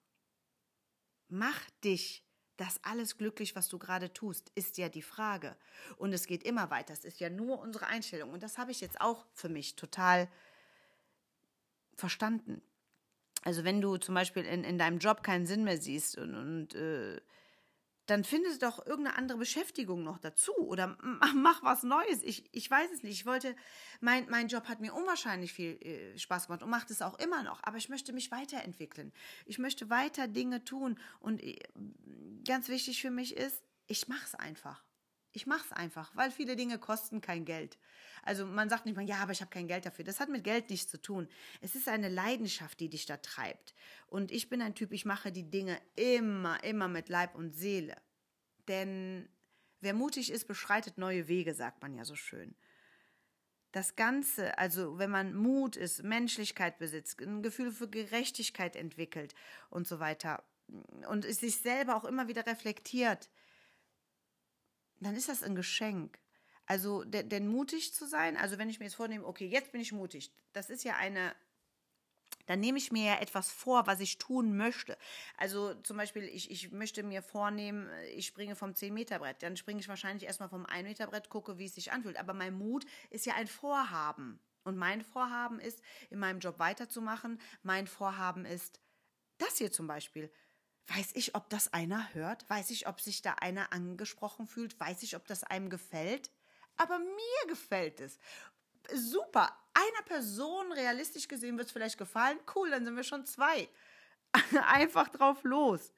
[1.27, 2.23] mach dich
[2.57, 5.57] das alles glücklich, was du gerade tust, ist ja die Frage.
[5.97, 6.93] Und es geht immer weiter.
[6.93, 8.31] Es ist ja nur unsere Einstellung.
[8.31, 10.29] Und das habe ich jetzt auch für mich total
[12.01, 12.61] verstanden.
[13.43, 16.75] Also wenn du zum Beispiel in, in deinem Job keinen Sinn mehr siehst und, und
[16.75, 17.21] äh,
[18.07, 20.97] dann finde doch irgendeine andere Beschäftigung noch dazu oder
[21.33, 22.23] mach was Neues.
[22.23, 23.13] Ich, ich weiß es nicht.
[23.13, 23.55] Ich wollte,
[24.01, 27.41] mein, mein Job hat mir unwahrscheinlich viel äh, Spaß gemacht und macht es auch immer
[27.43, 29.13] noch, aber ich möchte mich weiterentwickeln.
[29.45, 31.57] Ich möchte weiter Dinge tun und äh,
[32.45, 34.83] ganz wichtig für mich ist, ich mache es einfach.
[35.33, 37.77] Ich mache es einfach, weil viele Dinge kosten kein Geld.
[38.23, 40.03] Also man sagt nicht mal, ja, aber ich habe kein Geld dafür.
[40.03, 41.27] Das hat mit Geld nichts zu tun.
[41.61, 43.73] Es ist eine Leidenschaft, die dich da treibt.
[44.07, 47.95] Und ich bin ein Typ, ich mache die Dinge immer, immer mit Leib und Seele.
[48.67, 49.29] Denn
[49.79, 52.55] wer mutig ist, beschreitet neue Wege, sagt man ja so schön.
[53.71, 59.33] Das Ganze, also wenn man Mut ist, Menschlichkeit besitzt, ein Gefühl für Gerechtigkeit entwickelt
[59.69, 60.43] und so weiter
[61.07, 63.29] und sich selber auch immer wieder reflektiert,
[65.07, 66.19] dann ist das ein Geschenk.
[66.65, 69.91] Also, denn mutig zu sein, also wenn ich mir jetzt vornehme, okay, jetzt bin ich
[69.91, 71.35] mutig, das ist ja eine,
[72.45, 74.97] dann nehme ich mir ja etwas vor, was ich tun möchte.
[75.37, 79.43] Also zum Beispiel, ich, ich möchte mir vornehmen, ich springe vom 10-Meter-Brett.
[79.43, 82.17] Dann springe ich wahrscheinlich erstmal vom 1-Meter-Brett, gucke, wie es sich anfühlt.
[82.17, 84.39] Aber mein Mut ist ja ein Vorhaben.
[84.63, 87.39] Und mein Vorhaben ist, in meinem Job weiterzumachen.
[87.63, 88.79] Mein Vorhaben ist,
[89.37, 90.31] das hier zum Beispiel.
[90.87, 92.49] Weiß ich, ob das einer hört?
[92.49, 94.79] Weiß ich, ob sich da einer angesprochen fühlt?
[94.79, 96.31] Weiß ich, ob das einem gefällt?
[96.77, 98.17] Aber mir gefällt es.
[98.93, 99.55] Super.
[99.73, 102.39] Einer Person realistisch gesehen wird es vielleicht gefallen.
[102.55, 103.69] Cool, dann sind wir schon zwei.
[104.67, 105.93] Einfach drauf los.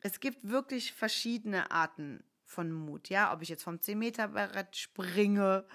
[0.00, 3.08] Es gibt wirklich verschiedene Arten von Mut.
[3.10, 5.66] Ja, ob ich jetzt vom 10-Meter-Brett springe,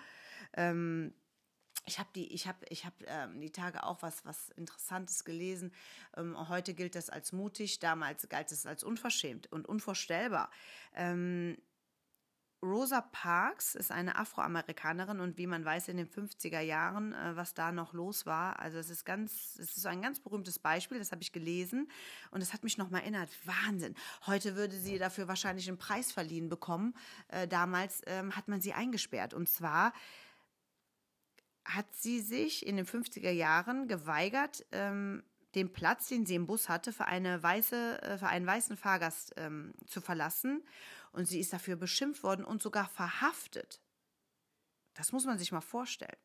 [0.53, 1.13] ähm,
[1.85, 5.71] ich habe die, ich habe, ich habe ähm, die Tage auch was, was Interessantes gelesen.
[6.17, 10.49] Ähm, heute gilt das als mutig, damals galt es als unverschämt und unvorstellbar.
[10.93, 11.57] Ähm,
[12.65, 17.53] Rosa Parks ist eine Afroamerikanerin und wie man weiß in den 50er Jahren, äh, was
[17.53, 21.11] da noch los war, also es ist ganz, es ist ein ganz berühmtes Beispiel, das
[21.11, 21.87] habe ich gelesen
[22.31, 23.93] und es hat mich noch mal erinnert, Wahnsinn.
[24.25, 26.95] Heute würde sie dafür wahrscheinlich einen Preis verliehen bekommen.
[27.27, 29.93] Äh, damals ähm, hat man sie eingesperrt und zwar
[31.65, 35.23] hat sie sich in den 50er Jahren geweigert, ähm,
[35.55, 39.33] den Platz, den sie im Bus hatte, für, eine weiße, äh, für einen weißen Fahrgast
[39.37, 40.63] ähm, zu verlassen.
[41.11, 43.81] Und sie ist dafür beschimpft worden und sogar verhaftet.
[44.93, 46.17] Das muss man sich mal vorstellen.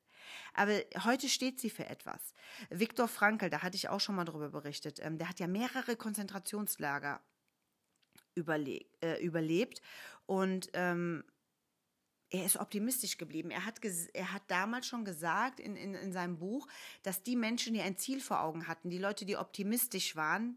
[0.55, 0.73] Aber
[1.05, 2.35] heute steht sie für etwas.
[2.69, 5.97] Viktor Frankl, da hatte ich auch schon mal drüber berichtet, ähm, der hat ja mehrere
[5.97, 7.21] Konzentrationslager
[8.35, 9.81] überle äh, überlebt
[10.27, 11.25] und ähm,
[12.31, 13.51] er ist optimistisch geblieben.
[13.51, 13.81] Er hat,
[14.15, 16.69] er hat damals schon gesagt in, in, in seinem Buch,
[17.03, 20.57] dass die Menschen, die ein Ziel vor Augen hatten, die Leute, die optimistisch waren,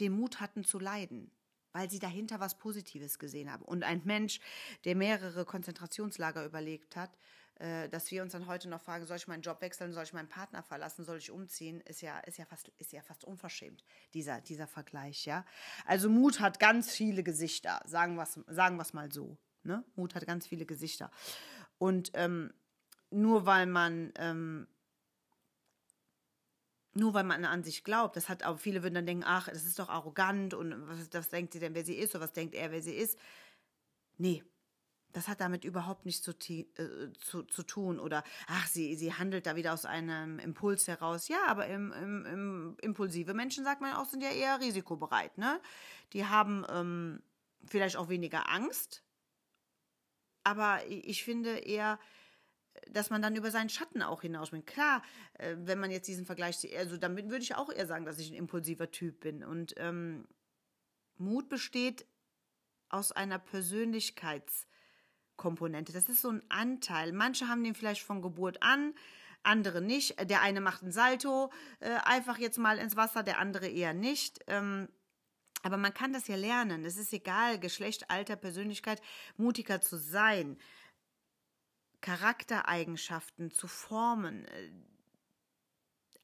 [0.00, 1.30] den Mut hatten zu leiden,
[1.72, 3.64] weil sie dahinter was Positives gesehen haben.
[3.64, 4.40] Und ein Mensch,
[4.84, 7.16] der mehrere Konzentrationslager überlegt hat,
[7.60, 10.12] äh, dass wir uns dann heute noch fragen, soll ich meinen Job wechseln, soll ich
[10.12, 13.84] meinen Partner verlassen, soll ich umziehen, ist ja, ist ja, fast, ist ja fast unverschämt,
[14.14, 15.24] dieser, dieser Vergleich.
[15.24, 15.44] Ja?
[15.84, 19.38] Also Mut hat ganz viele Gesichter, sagen wir sagen mal so.
[19.62, 19.84] Ne?
[19.96, 21.10] Mut hat ganz viele Gesichter.
[21.78, 22.52] Und ähm,
[23.10, 24.66] nur weil man ähm,
[26.92, 29.64] nur weil man an sich glaubt, das hat auch viele würden dann denken, ach, das
[29.64, 32.54] ist doch arrogant und was, was denkt sie denn, wer sie ist oder was denkt
[32.54, 33.18] er, wer sie ist.
[34.18, 34.42] Nee,
[35.12, 39.46] das hat damit überhaupt nichts zu, äh, zu, zu tun oder ach, sie, sie handelt
[39.46, 41.28] da wieder aus einem Impuls heraus.
[41.28, 45.38] Ja, aber im, im, im impulsive Menschen, sagt man auch, sind ja eher risikobereit.
[45.38, 45.60] Ne?
[46.12, 47.22] Die haben ähm,
[47.66, 49.02] vielleicht auch weniger Angst,
[50.50, 52.00] aber ich finde eher,
[52.90, 54.66] dass man dann über seinen Schatten auch hinausspringt.
[54.66, 58.18] Klar, äh, wenn man jetzt diesen Vergleich also damit würde ich auch eher sagen, dass
[58.18, 59.44] ich ein impulsiver Typ bin.
[59.44, 60.26] Und ähm,
[61.16, 62.04] Mut besteht
[62.88, 65.92] aus einer Persönlichkeitskomponente.
[65.92, 67.12] Das ist so ein Anteil.
[67.12, 68.92] Manche haben den vielleicht von Geburt an,
[69.42, 70.16] andere nicht.
[70.28, 74.40] Der eine macht ein Salto, äh, einfach jetzt mal ins Wasser, der andere eher nicht.
[74.48, 74.88] Ähm,
[75.62, 76.84] aber man kann das ja lernen.
[76.84, 79.02] Es ist egal, Geschlecht, Alter, Persönlichkeit,
[79.36, 80.58] mutiger zu sein,
[82.00, 84.46] Charaktereigenschaften zu formen.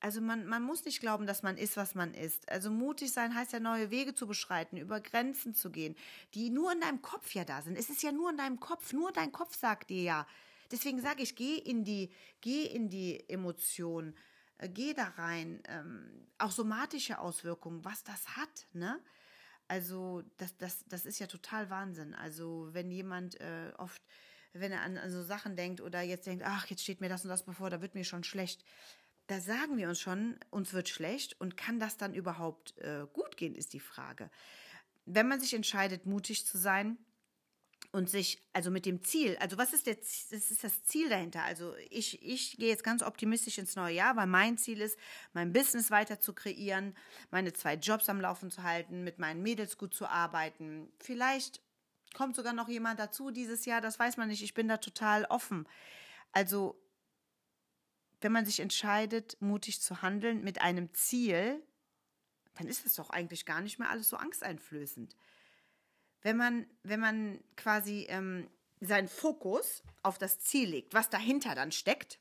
[0.01, 2.49] Also man, man muss nicht glauben, dass man ist, was man ist.
[2.51, 5.97] Also mutig sein heißt ja neue Wege zu beschreiten, über Grenzen zu gehen,
[6.35, 7.77] die nur in deinem Kopf ja da sind.
[7.77, 10.27] Es ist ja nur in deinem Kopf, nur dein Kopf sagt dir ja.
[10.71, 14.15] Deswegen sage ich, geh in die, geh in die Emotion,
[14.59, 15.63] äh, geh da rein.
[15.69, 19.01] Ähm, auch somatische Auswirkungen, was das hat, ne?
[19.69, 22.15] Also das, das, das ist ja total Wahnsinn.
[22.15, 24.01] Also wenn jemand äh, oft,
[24.53, 27.25] wenn er an, an so Sachen denkt oder jetzt denkt, ach, jetzt steht mir das
[27.25, 28.65] und das bevor, da wird mir schon schlecht.
[29.27, 33.37] Da sagen wir uns schon, uns wird schlecht und kann das dann überhaupt äh, gut
[33.37, 34.31] gehen, ist die Frage.
[35.05, 36.97] Wenn man sich entscheidet, mutig zu sein,
[37.93, 41.43] und sich, also mit dem Ziel, also was ist, der, das ist das Ziel dahinter?
[41.43, 44.99] Also ich, ich gehe jetzt ganz optimistisch ins neue Jahr, weil mein Ziel ist,
[45.33, 46.97] mein Business weiter zu kreieren,
[47.31, 50.93] meine zwei Jobs am Laufen zu halten, mit meinen Mädels gut zu arbeiten.
[51.01, 51.61] Vielleicht
[52.15, 54.43] kommt sogar noch jemand dazu dieses Jahr, das weiß man nicht.
[54.43, 55.69] Ich bin da total offen.
[56.33, 56.81] Also,
[58.21, 61.63] wenn man sich entscheidet, mutig zu handeln mit einem Ziel,
[62.55, 65.15] dann ist das doch eigentlich gar nicht mehr alles so angsteinflößend
[66.27, 71.71] wenn man, wenn man quasi ähm, seinen Fokus auf das Ziel legt, was dahinter dann
[71.71, 72.19] steckt,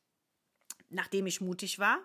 [0.89, 1.97] nachdem ich mutig war,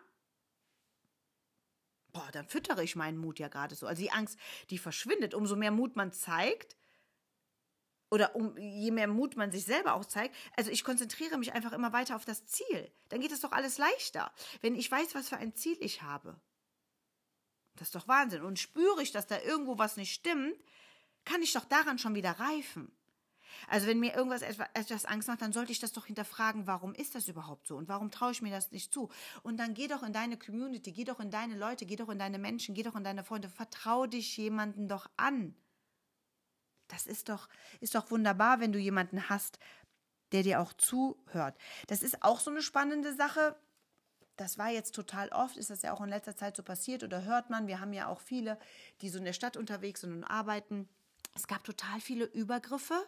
[2.14, 3.86] boah, dann füttere ich meinen Mut ja gerade so.
[3.86, 4.38] Also die Angst,
[4.70, 5.34] die verschwindet.
[5.34, 6.78] Umso mehr Mut man zeigt,
[8.10, 11.72] oder um, je mehr Mut man sich selber auch zeigt, also ich konzentriere mich einfach
[11.72, 12.90] immer weiter auf das Ziel.
[13.10, 14.32] Dann geht es doch alles leichter,
[14.62, 16.40] wenn ich weiß, was für ein Ziel ich habe.
[17.74, 18.40] Das ist doch Wahnsinn.
[18.40, 20.56] Und spüre ich, dass da irgendwo was nicht stimmt,
[21.24, 22.92] kann ich doch daran schon wieder reifen.
[23.68, 27.14] Also wenn mir irgendwas etwas Angst macht, dann sollte ich das doch hinterfragen, warum ist
[27.14, 29.10] das überhaupt so und warum traue ich mir das nicht zu?
[29.42, 32.18] Und dann geh doch in deine Community, geh doch in deine Leute, geh doch in
[32.18, 35.54] deine Menschen, geh doch in deine Freunde, vertrau dich jemanden doch an.
[36.88, 37.48] Das ist doch,
[37.80, 39.58] ist doch wunderbar, wenn du jemanden hast,
[40.32, 41.56] der dir auch zuhört.
[41.86, 43.56] Das ist auch so eine spannende Sache.
[44.36, 47.24] Das war jetzt total oft, ist das ja auch in letzter Zeit so passiert oder
[47.24, 47.66] hört man.
[47.66, 48.58] Wir haben ja auch viele,
[49.00, 50.88] die so in der Stadt unterwegs sind und arbeiten
[51.34, 53.06] es gab total viele Übergriffe,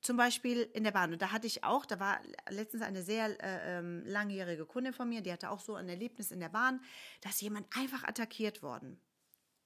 [0.00, 1.12] zum Beispiel in der Bahn.
[1.12, 5.08] Und da hatte ich auch, da war letztens eine sehr äh, ähm, langjährige Kundin von
[5.08, 6.80] mir, die hatte auch so ein Erlebnis in der Bahn,
[7.20, 9.00] dass jemand einfach attackiert worden.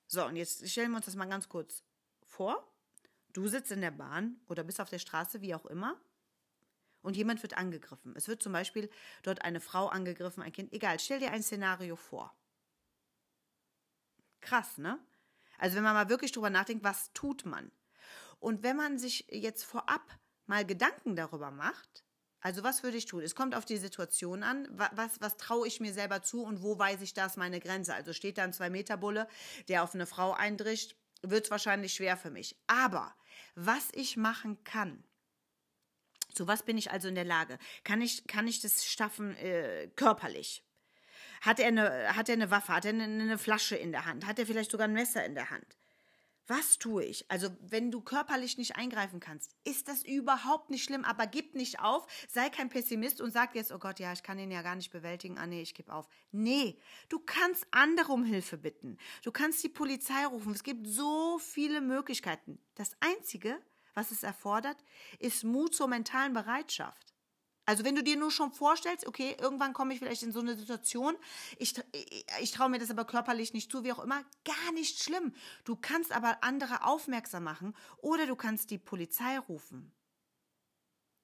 [0.07, 1.85] So, und jetzt stellen wir uns das mal ganz kurz
[2.25, 2.67] vor.
[3.33, 6.01] Du sitzt in der Bahn oder bist auf der Straße, wie auch immer,
[7.03, 8.15] und jemand wird angegriffen.
[8.17, 8.89] Es wird zum Beispiel
[9.23, 12.35] dort eine Frau angegriffen, ein Kind, egal, stell dir ein Szenario vor.
[14.41, 14.99] Krass, ne?
[15.59, 17.71] Also wenn man mal wirklich drüber nachdenkt, was tut man?
[18.43, 20.03] Und wenn man sich jetzt vorab
[20.47, 22.05] mal Gedanken darüber macht,
[22.41, 23.23] also was würde ich tun?
[23.23, 24.67] Es kommt auf die Situation an.
[24.73, 27.95] Was, was traue ich mir selber zu und wo weiß ich, da ist meine Grenze?
[27.95, 29.29] Also steht da ein Zwei-Meter-Bulle,
[29.69, 32.57] der auf eine Frau eindrischt, wird es wahrscheinlich schwer für mich.
[32.67, 33.15] Aber
[33.55, 35.05] was ich machen kann,
[36.35, 37.61] zu was bin ich also in der Lage?
[37.85, 40.65] Kann ich, kann ich das schaffen äh, körperlich?
[41.43, 42.75] Hat er, eine, hat er eine Waffe?
[42.75, 44.27] Hat er eine, eine Flasche in der Hand?
[44.27, 45.77] Hat er vielleicht sogar ein Messer in der Hand?
[46.49, 47.31] Was tue ich?
[47.31, 51.81] Also, wenn du körperlich nicht eingreifen kannst, ist das überhaupt nicht schlimm, aber gib nicht
[51.81, 54.75] auf, sei kein Pessimist und sag jetzt, oh Gott, ja, ich kann ihn ja gar
[54.75, 56.09] nicht bewältigen, ah nee, ich gebe auf.
[56.33, 56.79] Nee,
[57.09, 58.99] du kannst andere um Hilfe bitten.
[59.23, 60.53] Du kannst die Polizei rufen.
[60.53, 62.59] Es gibt so viele Möglichkeiten.
[62.75, 63.59] Das Einzige,
[63.95, 64.79] was es erfordert,
[65.21, 67.12] ist Mut zur mentalen Bereitschaft.
[67.65, 70.57] Also wenn du dir nur schon vorstellst, okay, irgendwann komme ich vielleicht in so eine
[70.57, 71.15] Situation,
[71.59, 71.75] ich,
[72.41, 75.33] ich traue mir das aber körperlich nicht zu, wie auch immer, gar nicht schlimm.
[75.65, 79.93] Du kannst aber andere aufmerksam machen oder du kannst die Polizei rufen.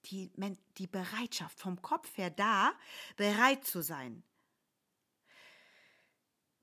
[0.05, 0.31] Die,
[0.77, 2.71] die Bereitschaft vom Kopf her da,
[3.17, 4.23] bereit zu sein.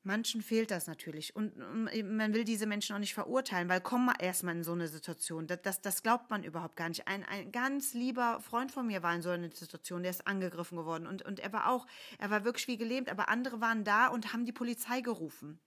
[0.07, 1.35] Manchen fehlt das natürlich.
[1.35, 4.87] Und man will diese Menschen auch nicht verurteilen, weil komm mal erstmal in so eine
[4.87, 5.49] Situation.
[5.49, 7.09] Das, das, das glaubt man überhaupt gar nicht.
[7.09, 10.79] Ein, ein ganz lieber Freund von mir war in so einer Situation, der ist angegriffen
[10.79, 11.09] geworden.
[11.09, 11.89] Und, und er war auch,
[12.19, 15.59] er war wirklich wie gelähmt, aber andere waren da und haben die Polizei gerufen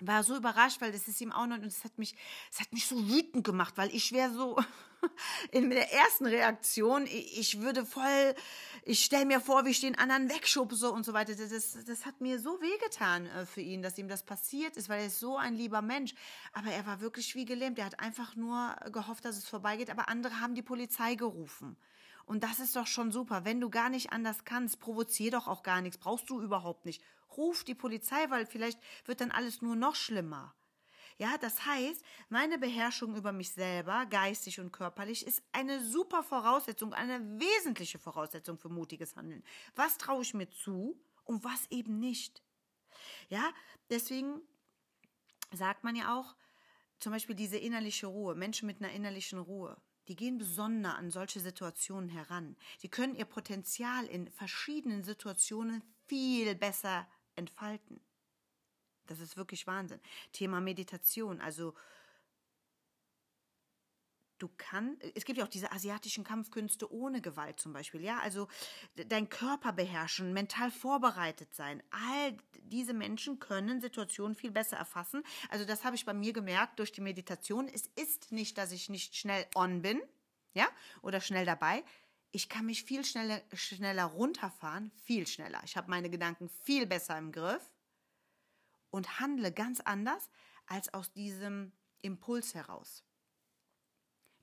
[0.00, 2.14] war so überrascht, weil das ist ihm auch noch und es hat mich,
[2.50, 4.58] es hat mich so wütend gemacht, weil ich wäre so
[5.50, 8.34] in der ersten Reaktion, ich würde voll,
[8.84, 11.34] ich stelle mir vor, wie ich den anderen wegschubse und so weiter.
[11.34, 15.00] Das, das hat mir so wehgetan äh, für ihn, dass ihm das passiert ist, weil
[15.00, 16.14] er ist so ein lieber Mensch.
[16.52, 17.78] Aber er war wirklich wie gelähmt.
[17.78, 19.90] Er hat einfach nur gehofft, dass es vorbeigeht.
[19.90, 21.76] Aber andere haben die Polizei gerufen.
[22.24, 23.44] Und das ist doch schon super.
[23.44, 25.98] Wenn du gar nicht anders kannst, provozier doch auch gar nichts.
[25.98, 27.02] Brauchst du überhaupt nicht.
[27.36, 30.54] Ruf die Polizei, weil vielleicht wird dann alles nur noch schlimmer.
[31.18, 36.94] Ja, das heißt, meine Beherrschung über mich selber, geistig und körperlich, ist eine super Voraussetzung,
[36.94, 39.44] eine wesentliche Voraussetzung für mutiges Handeln.
[39.74, 42.42] Was traue ich mir zu und was eben nicht?
[43.28, 43.52] Ja,
[43.90, 44.40] deswegen
[45.52, 46.34] sagt man ja auch,
[46.98, 49.76] zum Beispiel diese innerliche Ruhe, Menschen mit einer innerlichen Ruhe,
[50.08, 52.56] die gehen besonder an solche Situationen heran.
[52.82, 58.00] Die können ihr Potenzial in verschiedenen Situationen viel besser entfalten.
[59.06, 60.00] Das ist wirklich Wahnsinn.
[60.32, 61.74] Thema Meditation, also
[64.42, 68.48] du kannst, es gibt ja auch diese asiatischen Kampfkünste ohne Gewalt zum Beispiel, ja, also
[68.96, 71.82] dein Körper beherrschen, mental vorbereitet sein.
[71.90, 75.22] All diese Menschen können Situationen viel besser erfassen.
[75.48, 77.68] Also das habe ich bei mir gemerkt durch die Meditation.
[77.68, 80.02] Es ist nicht, dass ich nicht schnell on bin,
[80.54, 80.68] ja,
[81.02, 81.84] oder schnell dabei.
[82.32, 85.60] Ich kann mich viel schneller, schneller runterfahren, viel schneller.
[85.64, 87.70] Ich habe meine Gedanken viel besser im Griff
[88.90, 90.30] und handle ganz anders
[90.66, 93.04] als aus diesem Impuls heraus.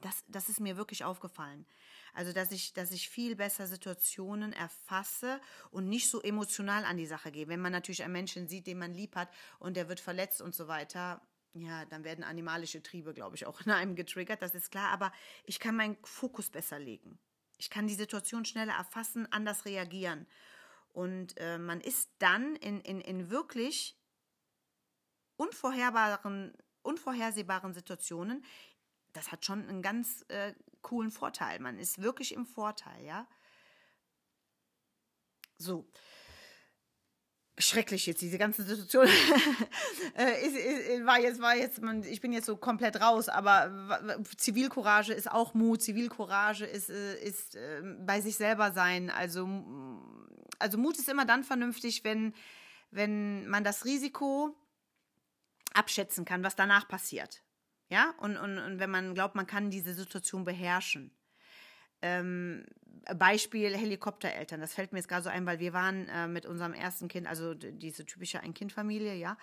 [0.02, 1.66] Das, das ist mir wirklich aufgefallen.
[2.14, 7.06] Also, dass ich, dass ich viel besser Situationen erfasse und nicht so emotional an die
[7.06, 7.48] Sache gehe.
[7.48, 10.56] Wenn man natürlich einen Menschen sieht, den man lieb hat und der wird verletzt und
[10.56, 11.22] so weiter,
[11.54, 14.92] ja, dann werden animalische Triebe, glaube ich, auch in einem getriggert, das ist klar.
[14.92, 15.12] Aber
[15.44, 17.20] ich kann meinen Fokus besser legen.
[17.60, 20.26] Ich kann die Situation schneller erfassen, anders reagieren.
[20.94, 23.96] Und äh, man ist dann in, in, in wirklich
[25.36, 28.44] unvorherbaren, unvorhersehbaren Situationen,
[29.14, 31.60] das hat schon einen ganz äh, coolen Vorteil.
[31.60, 33.28] Man ist wirklich im Vorteil, ja.
[35.58, 35.86] So.
[37.62, 39.06] Schrecklich jetzt, diese ganze Situation.
[40.18, 44.18] äh, ist, ist, war jetzt, war jetzt, man, ich bin jetzt so komplett raus, aber
[44.38, 49.10] Zivilcourage ist auch Mut, Zivilcourage ist, äh, ist äh, bei sich selber sein.
[49.10, 49.46] Also,
[50.58, 52.34] also Mut ist immer dann vernünftig, wenn,
[52.92, 54.56] wenn man das Risiko
[55.74, 57.44] abschätzen kann, was danach passiert.
[57.90, 61.12] Ja, und, und, und wenn man glaubt, man kann diese Situation beherrschen.
[62.02, 62.66] Ähm,
[63.16, 66.74] Beispiel Helikoptereltern, das fällt mir jetzt gerade so ein, weil wir waren äh, mit unserem
[66.74, 69.38] ersten Kind, also diese typische Ein-Kind-Familie, ja,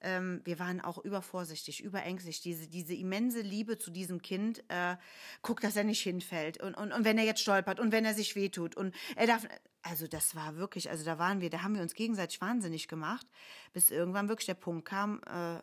[0.00, 4.96] ähm, wir waren auch übervorsichtig, überängstlich, diese, diese immense Liebe zu diesem Kind, äh,
[5.42, 8.14] guckt, dass er nicht hinfällt und, und, und wenn er jetzt stolpert und wenn er
[8.14, 9.46] sich wehtut und er darf,
[9.82, 13.26] also das war wirklich, also da waren wir, da haben wir uns gegenseitig wahnsinnig gemacht,
[13.72, 15.60] bis irgendwann wirklich der Punkt kam, äh,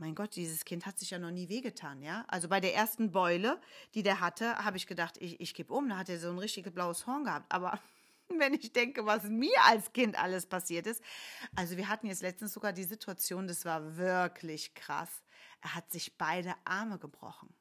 [0.00, 2.24] mein Gott, dieses Kind hat sich ja noch nie wehgetan, ja.
[2.28, 3.60] Also bei der ersten Beule,
[3.94, 6.38] die der hatte, habe ich gedacht, ich, ich gebe um, da hat er so ein
[6.38, 7.52] richtiges blaues Horn gehabt.
[7.52, 7.78] Aber
[8.28, 11.02] wenn ich denke, was mir als Kind alles passiert ist.
[11.54, 15.22] Also wir hatten jetzt letztens sogar die Situation, das war wirklich krass.
[15.60, 17.52] Er hat sich beide Arme gebrochen.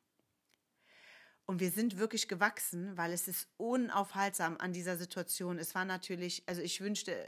[1.46, 5.58] Und wir sind wirklich gewachsen, weil es ist unaufhaltsam an dieser Situation.
[5.58, 7.28] Es war natürlich, also ich wünschte,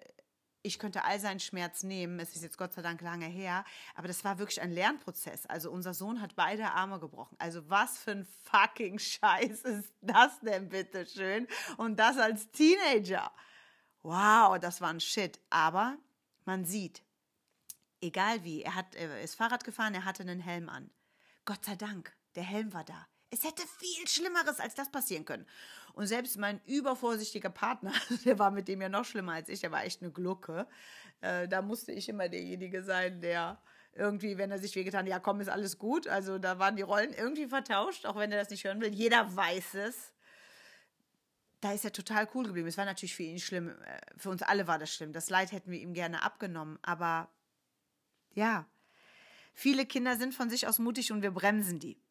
[0.63, 2.19] ich könnte all seinen Schmerz nehmen.
[2.19, 5.45] Es ist jetzt Gott sei Dank lange her, aber das war wirklich ein Lernprozess.
[5.45, 7.35] Also unser Sohn hat beide Arme gebrochen.
[7.39, 11.47] Also was für ein fucking Scheiß ist das denn bitte schön?
[11.77, 13.31] Und das als Teenager.
[14.03, 15.39] Wow, das war ein Shit.
[15.49, 15.97] Aber
[16.45, 17.03] man sieht,
[18.01, 20.91] egal wie, er hat, er ist Fahrrad gefahren, er hatte einen Helm an.
[21.45, 23.07] Gott sei Dank, der Helm war da.
[23.33, 25.47] Es hätte viel Schlimmeres als das passieren können.
[25.93, 27.93] Und selbst mein übervorsichtiger Partner,
[28.25, 30.67] der war mit dem ja noch schlimmer als ich, der war echt eine Glucke.
[31.21, 33.61] Äh, da musste ich immer derjenige sein, der
[33.93, 36.07] irgendwie, wenn er sich wehgetan, ja komm, ist alles gut.
[36.07, 38.93] Also da waren die Rollen irgendwie vertauscht, auch wenn er das nicht hören will.
[38.93, 40.13] Jeder weiß es.
[41.59, 42.67] Da ist er total cool geblieben.
[42.67, 43.69] Es war natürlich für ihn schlimm.
[43.69, 45.13] Äh, für uns alle war das schlimm.
[45.13, 46.79] Das Leid hätten wir ihm gerne abgenommen.
[46.81, 47.29] Aber
[48.33, 48.65] ja,
[49.53, 52.01] viele Kinder sind von sich aus mutig und wir bremsen die.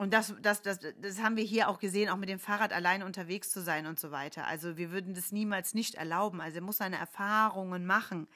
[0.00, 3.04] Und das, das, das, das haben wir hier auch gesehen, auch mit dem Fahrrad alleine
[3.04, 4.46] unterwegs zu sein und so weiter.
[4.46, 6.40] Also wir würden das niemals nicht erlauben.
[6.40, 8.26] Also er muss seine Erfahrungen machen.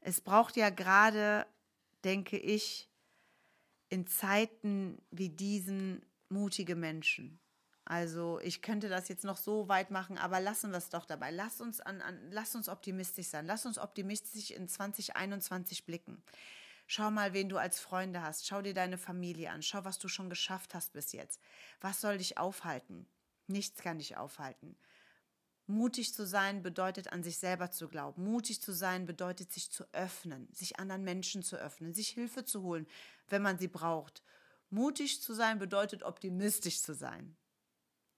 [0.00, 1.44] Es braucht ja gerade,
[2.04, 2.88] denke ich,
[3.88, 7.40] in Zeiten wie diesen mutige Menschen.
[7.84, 11.32] Also ich könnte das jetzt noch so weit machen, aber lassen wir es doch dabei.
[11.32, 13.44] Lass uns, an, an, lass uns optimistisch sein.
[13.44, 16.22] Lass uns optimistisch in 2021 blicken.
[16.94, 18.46] Schau mal, wen du als Freunde hast.
[18.46, 19.62] Schau dir deine Familie an.
[19.62, 21.40] Schau, was du schon geschafft hast bis jetzt.
[21.80, 23.06] Was soll dich aufhalten?
[23.46, 24.76] Nichts kann dich aufhalten.
[25.66, 28.22] Mutig zu sein bedeutet an sich selber zu glauben.
[28.22, 32.60] Mutig zu sein bedeutet sich zu öffnen, sich anderen Menschen zu öffnen, sich Hilfe zu
[32.60, 32.86] holen,
[33.30, 34.22] wenn man sie braucht.
[34.68, 37.38] Mutig zu sein bedeutet optimistisch zu sein.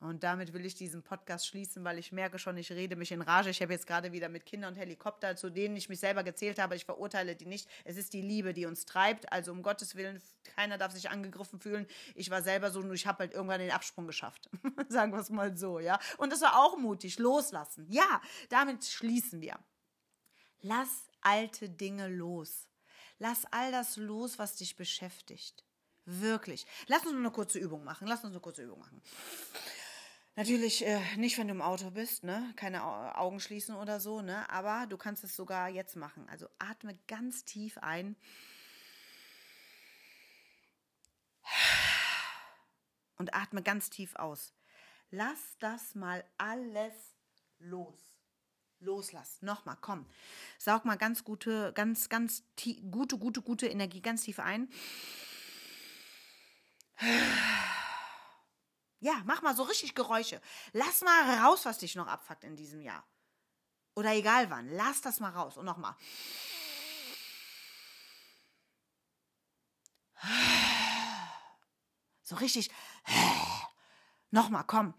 [0.01, 3.23] Und damit will ich diesen Podcast schließen, weil ich merke schon, ich rede mich in
[3.23, 3.51] Rage.
[3.51, 6.59] Ich habe jetzt gerade wieder mit Kindern und Helikopter, zu denen ich mich selber gezählt
[6.59, 6.77] habe.
[6.77, 7.69] Ich verurteile die nicht.
[7.85, 9.33] Es ist die Liebe, die uns treibt.
[9.33, 10.21] Also um Gottes Willen,
[10.57, 11.87] keiner darf sich angegriffen fühlen.
[12.15, 14.51] Ich war selber so, nur ich habe halt irgendwann den Absprung geschafft.
[14.89, 15.99] Sagen wir es mal so, ja.
[16.19, 17.19] Und das war auch mutig.
[17.19, 17.87] Loslassen.
[17.89, 19.59] Ja, damit schließen wir.
[20.61, 22.69] Lass alte Dinge los.
[23.19, 25.65] Lass all das los, was dich beschäftigt.
[26.05, 26.67] Wirklich.
[26.87, 28.07] Lass uns eine kurze Übung machen.
[28.07, 29.01] Lass uns eine kurze Übung machen.
[30.37, 32.53] Natürlich äh, nicht, wenn du im Auto bist, ne?
[32.57, 32.85] Keine
[33.17, 34.51] Augen schließen oder so, ne?
[34.51, 36.29] Aber du kannst es sogar jetzt machen.
[36.29, 38.17] Also atme ganz tief ein.
[43.17, 44.53] Und atme ganz tief aus.
[45.11, 46.95] Lass das mal alles
[47.61, 47.95] los.
[48.81, 49.41] Loslass.
[49.41, 50.05] Nochmal, komm.
[50.59, 52.43] Saug mal ganz gute, ganz, ganz
[52.91, 54.69] gute, gute, gute Energie ganz tief ein.
[59.05, 60.41] Ja, mach mal so richtig Geräusche.
[60.73, 63.07] Lass mal raus, was dich noch abfuckt in diesem Jahr.
[63.95, 64.67] Oder egal wann.
[64.71, 65.59] Lass das mal raus.
[65.59, 65.95] Und nochmal.
[72.23, 72.71] So richtig.
[74.31, 74.95] Nochmal, komm.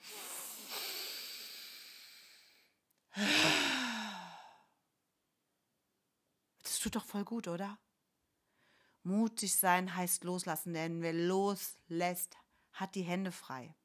[6.62, 7.80] Das tut doch voll gut, oder?
[9.02, 12.38] Mutig sein heißt loslassen, denn wer loslässt,
[12.72, 13.76] hat die Hände frei.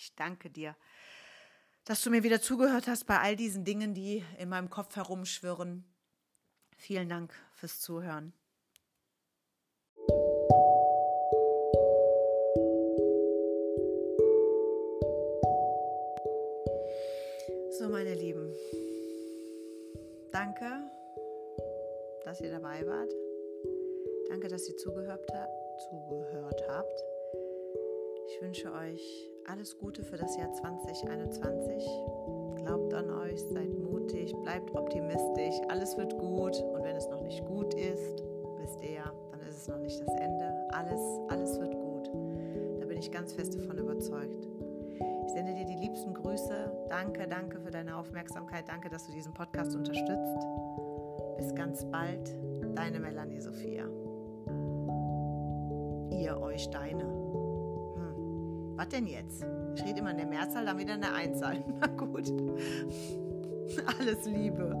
[0.00, 0.76] Ich danke dir,
[1.84, 5.84] dass du mir wieder zugehört hast bei all diesen Dingen, die in meinem Kopf herumschwirren.
[6.76, 8.32] Vielen Dank fürs Zuhören.
[17.76, 18.54] So, meine Lieben,
[20.30, 20.88] danke,
[22.24, 23.12] dass ihr dabei wart.
[24.28, 25.28] Danke, dass ihr zugehört,
[25.90, 27.07] zugehört habt.
[28.28, 31.82] Ich wünsche euch alles Gute für das Jahr 2021.
[32.56, 36.62] Glaubt an euch, seid mutig, bleibt optimistisch, alles wird gut.
[36.62, 38.22] Und wenn es noch nicht gut ist,
[38.60, 40.52] wisst ihr ja, dann ist es noch nicht das Ende.
[40.72, 42.10] Alles, alles wird gut.
[42.78, 44.46] Da bin ich ganz fest davon überzeugt.
[45.26, 46.86] Ich sende dir die liebsten Grüße.
[46.90, 48.68] Danke, danke für deine Aufmerksamkeit.
[48.68, 50.46] Danke, dass du diesen Podcast unterstützt.
[51.38, 52.36] Bis ganz bald,
[52.74, 53.84] deine Melanie Sophia.
[56.10, 57.47] Ihr euch deine.
[58.78, 59.44] Was denn jetzt?
[59.74, 61.64] Ich rede immer in der Mehrzahl, dann wieder in der Einzahl.
[61.80, 62.30] Na gut.
[63.98, 64.78] Alles Liebe.